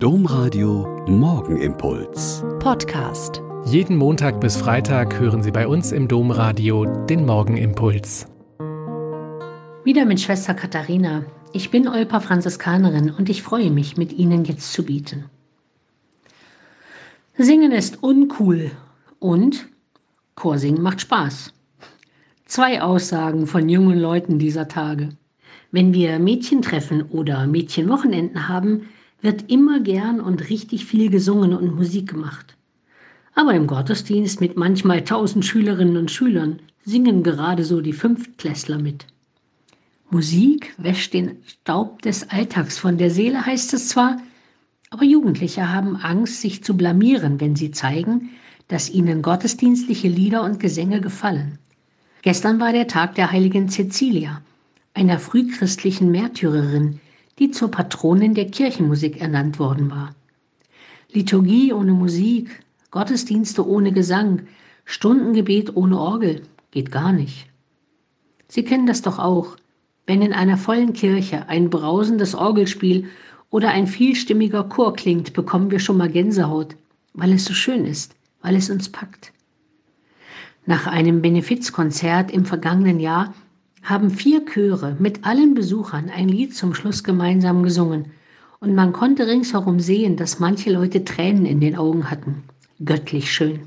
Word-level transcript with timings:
Domradio 0.00 1.04
Morgenimpuls. 1.08 2.44
Podcast. 2.60 3.42
Jeden 3.64 3.96
Montag 3.96 4.40
bis 4.40 4.56
Freitag 4.56 5.18
hören 5.18 5.42
Sie 5.42 5.50
bei 5.50 5.66
uns 5.66 5.90
im 5.90 6.06
Domradio 6.06 6.84
den 7.06 7.26
Morgenimpuls. 7.26 8.28
Wieder 9.82 10.04
mit 10.04 10.20
Schwester 10.20 10.54
Katharina. 10.54 11.24
Ich 11.52 11.72
bin 11.72 11.88
Olpa 11.88 12.20
Franziskanerin 12.20 13.10
und 13.10 13.28
ich 13.28 13.42
freue 13.42 13.72
mich, 13.72 13.96
mit 13.96 14.12
Ihnen 14.12 14.44
jetzt 14.44 14.72
zu 14.72 14.84
bieten. 14.84 15.24
Singen 17.36 17.72
ist 17.72 18.00
uncool 18.00 18.70
und 19.18 19.66
Chorsingen 20.36 20.80
macht 20.80 21.00
Spaß. 21.00 21.52
Zwei 22.44 22.82
Aussagen 22.82 23.48
von 23.48 23.68
jungen 23.68 23.98
Leuten 23.98 24.38
dieser 24.38 24.68
Tage. 24.68 25.08
Wenn 25.72 25.92
wir 25.92 26.20
Mädchentreffen 26.20 27.02
oder 27.02 27.48
Mädchenwochenenden 27.48 28.46
haben, 28.46 28.90
wird 29.20 29.50
immer 29.50 29.80
gern 29.80 30.20
und 30.20 30.48
richtig 30.48 30.86
viel 30.86 31.10
gesungen 31.10 31.54
und 31.54 31.74
Musik 31.74 32.08
gemacht. 32.08 32.56
Aber 33.34 33.54
im 33.54 33.66
Gottesdienst 33.66 34.40
mit 34.40 34.56
manchmal 34.56 35.04
tausend 35.04 35.44
Schülerinnen 35.44 35.96
und 35.96 36.10
Schülern 36.10 36.60
singen 36.84 37.22
gerade 37.22 37.64
so 37.64 37.80
die 37.80 37.92
Fünftklässler 37.92 38.78
mit. 38.78 39.06
Musik 40.10 40.74
wäscht 40.78 41.12
den 41.12 41.36
Staub 41.46 42.02
des 42.02 42.30
Alltags 42.30 42.78
von 42.78 42.96
der 42.96 43.10
Seele, 43.10 43.44
heißt 43.44 43.74
es 43.74 43.88
zwar, 43.88 44.16
aber 44.90 45.04
Jugendliche 45.04 45.70
haben 45.70 45.96
Angst, 45.96 46.40
sich 46.40 46.64
zu 46.64 46.76
blamieren, 46.76 47.40
wenn 47.40 47.56
sie 47.56 47.72
zeigen, 47.72 48.30
dass 48.68 48.90
ihnen 48.90 49.22
gottesdienstliche 49.22 50.08
Lieder 50.08 50.42
und 50.42 50.60
Gesänge 50.60 51.00
gefallen. 51.00 51.58
Gestern 52.22 52.58
war 52.58 52.72
der 52.72 52.86
Tag 52.86 53.14
der 53.16 53.30
heiligen 53.30 53.68
Cecilia, 53.68 54.42
einer 54.94 55.18
frühchristlichen 55.18 56.10
Märtyrerin, 56.10 57.00
die 57.38 57.50
zur 57.50 57.70
Patronin 57.70 58.34
der 58.34 58.50
Kirchenmusik 58.50 59.20
ernannt 59.20 59.58
worden 59.58 59.90
war. 59.90 60.14
Liturgie 61.12 61.72
ohne 61.72 61.92
Musik, 61.92 62.64
Gottesdienste 62.90 63.66
ohne 63.66 63.92
Gesang, 63.92 64.46
Stundengebet 64.84 65.76
ohne 65.76 65.98
Orgel 65.98 66.42
geht 66.70 66.90
gar 66.90 67.12
nicht. 67.12 67.46
Sie 68.48 68.64
kennen 68.64 68.86
das 68.86 69.02
doch 69.02 69.18
auch, 69.18 69.56
wenn 70.06 70.22
in 70.22 70.32
einer 70.32 70.56
vollen 70.56 70.94
Kirche 70.94 71.48
ein 71.48 71.68
brausendes 71.68 72.34
Orgelspiel 72.34 73.08
oder 73.50 73.70
ein 73.70 73.86
vielstimmiger 73.86 74.64
Chor 74.64 74.94
klingt, 74.94 75.34
bekommen 75.34 75.70
wir 75.70 75.80
schon 75.80 75.98
mal 75.98 76.08
Gänsehaut, 76.08 76.76
weil 77.12 77.32
es 77.32 77.44
so 77.44 77.52
schön 77.52 77.84
ist, 77.84 78.14
weil 78.40 78.56
es 78.56 78.70
uns 78.70 78.88
packt. 78.88 79.32
Nach 80.64 80.86
einem 80.86 81.22
Benefizkonzert 81.22 82.30
im 82.30 82.44
vergangenen 82.44 83.00
Jahr 83.00 83.34
haben 83.82 84.10
vier 84.10 84.44
Chöre 84.44 84.96
mit 84.98 85.24
allen 85.24 85.54
Besuchern 85.54 86.10
ein 86.10 86.28
Lied 86.28 86.54
zum 86.54 86.74
Schluss 86.74 87.04
gemeinsam 87.04 87.62
gesungen, 87.62 88.06
und 88.60 88.74
man 88.74 88.92
konnte 88.92 89.26
ringsherum 89.26 89.78
sehen, 89.78 90.16
dass 90.16 90.40
manche 90.40 90.72
Leute 90.72 91.04
Tränen 91.04 91.46
in 91.46 91.60
den 91.60 91.76
Augen 91.76 92.10
hatten. 92.10 92.42
Göttlich 92.84 93.32
schön. 93.32 93.60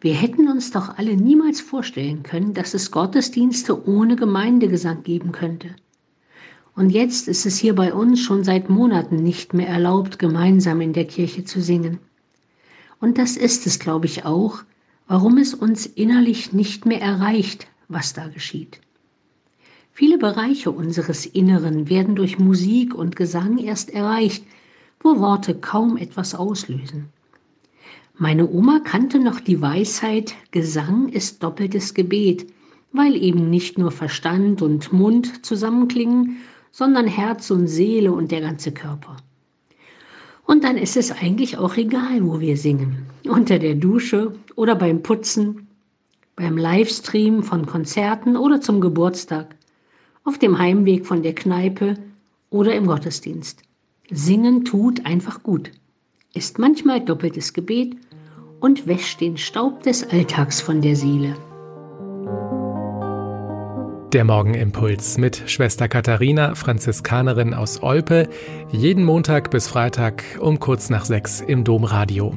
Wir 0.00 0.14
hätten 0.14 0.48
uns 0.48 0.72
doch 0.72 0.98
alle 0.98 1.16
niemals 1.16 1.60
vorstellen 1.60 2.24
können, 2.24 2.54
dass 2.54 2.74
es 2.74 2.90
Gottesdienste 2.90 3.88
ohne 3.88 4.16
Gemeindegesang 4.16 5.04
geben 5.04 5.30
könnte. 5.30 5.68
Und 6.74 6.90
jetzt 6.90 7.28
ist 7.28 7.46
es 7.46 7.58
hier 7.58 7.74
bei 7.74 7.94
uns 7.94 8.18
schon 8.18 8.42
seit 8.42 8.68
Monaten 8.68 9.16
nicht 9.16 9.54
mehr 9.54 9.68
erlaubt, 9.68 10.18
gemeinsam 10.18 10.80
in 10.80 10.92
der 10.92 11.04
Kirche 11.04 11.44
zu 11.44 11.60
singen. 11.60 11.98
Und 12.98 13.18
das 13.18 13.36
ist 13.36 13.66
es, 13.66 13.78
glaube 13.78 14.06
ich, 14.06 14.24
auch, 14.24 14.64
warum 15.06 15.38
es 15.38 15.54
uns 15.54 15.86
innerlich 15.86 16.52
nicht 16.52 16.84
mehr 16.86 17.00
erreicht, 17.00 17.68
was 17.92 18.12
da 18.12 18.28
geschieht. 18.28 18.80
Viele 19.92 20.16
Bereiche 20.16 20.70
unseres 20.70 21.26
Inneren 21.26 21.88
werden 21.90 22.16
durch 22.16 22.38
Musik 22.38 22.94
und 22.94 23.14
Gesang 23.14 23.58
erst 23.58 23.90
erreicht, 23.90 24.44
wo 25.00 25.18
Worte 25.18 25.54
kaum 25.54 25.96
etwas 25.96 26.34
auslösen. 26.34 27.10
Meine 28.16 28.48
Oma 28.48 28.80
kannte 28.80 29.18
noch 29.18 29.40
die 29.40 29.60
Weisheit, 29.60 30.34
Gesang 30.50 31.08
ist 31.08 31.42
doppeltes 31.42 31.92
Gebet, 31.92 32.46
weil 32.92 33.16
eben 33.16 33.50
nicht 33.50 33.78
nur 33.78 33.90
Verstand 33.90 34.62
und 34.62 34.92
Mund 34.92 35.44
zusammenklingen, 35.44 36.36
sondern 36.70 37.06
Herz 37.06 37.50
und 37.50 37.66
Seele 37.66 38.12
und 38.12 38.30
der 38.30 38.40
ganze 38.40 38.72
Körper. 38.72 39.16
Und 40.46 40.64
dann 40.64 40.76
ist 40.76 40.96
es 40.96 41.12
eigentlich 41.12 41.56
auch 41.58 41.76
egal, 41.76 42.26
wo 42.26 42.40
wir 42.40 42.56
singen. 42.56 43.06
Unter 43.28 43.58
der 43.58 43.74
Dusche 43.74 44.34
oder 44.56 44.74
beim 44.74 45.02
Putzen, 45.02 45.68
beim 46.36 46.56
Livestream 46.56 47.42
von 47.42 47.66
Konzerten 47.66 48.36
oder 48.36 48.60
zum 48.60 48.80
Geburtstag, 48.80 49.54
auf 50.24 50.38
dem 50.38 50.58
Heimweg 50.58 51.06
von 51.06 51.22
der 51.22 51.34
Kneipe 51.34 51.94
oder 52.50 52.74
im 52.74 52.86
Gottesdienst. 52.86 53.62
Singen 54.10 54.64
tut 54.64 55.04
einfach 55.06 55.42
gut, 55.42 55.70
ist 56.34 56.58
manchmal 56.58 57.00
doppeltes 57.00 57.52
Gebet 57.52 57.96
und 58.60 58.86
wäscht 58.86 59.20
den 59.20 59.36
Staub 59.36 59.82
des 59.82 60.08
Alltags 60.08 60.60
von 60.60 60.80
der 60.80 60.96
Seele. 60.96 61.34
Der 64.12 64.24
Morgenimpuls 64.24 65.16
mit 65.16 65.42
Schwester 65.46 65.88
Katharina, 65.88 66.54
Franziskanerin 66.54 67.54
aus 67.54 67.82
Olpe, 67.82 68.28
jeden 68.70 69.04
Montag 69.04 69.50
bis 69.50 69.68
Freitag 69.68 70.22
um 70.38 70.60
kurz 70.60 70.90
nach 70.90 71.06
sechs 71.06 71.40
im 71.40 71.64
Domradio. 71.64 72.36